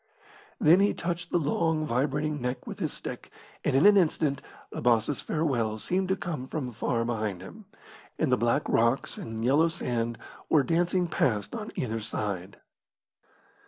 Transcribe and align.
Then 0.59 0.79
he 0.79 0.95
touched 0.95 1.29
the 1.29 1.37
long, 1.37 1.85
vibrating 1.85 2.41
neck 2.41 2.65
with 2.65 2.79
his 2.79 2.91
stick, 2.91 3.29
and 3.63 3.75
in 3.75 3.85
an 3.85 3.97
instant 3.97 4.41
Abbas' 4.71 5.21
farewell 5.21 5.77
seemed 5.77 6.09
to 6.09 6.15
come 6.15 6.47
from 6.47 6.71
far 6.71 7.05
behind 7.05 7.43
him, 7.43 7.65
and 8.17 8.31
the 8.31 8.35
black 8.35 8.67
rocks 8.67 9.19
and 9.19 9.45
yellow 9.45 9.67
sand 9.67 10.17
were 10.49 10.63
dancing 10.63 11.05
past 11.07 11.53
on 11.53 11.71
either 11.75 11.99
side. 11.99 12.57